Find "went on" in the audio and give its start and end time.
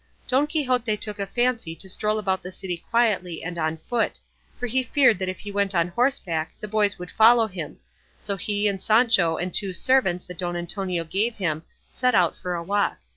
5.51-5.89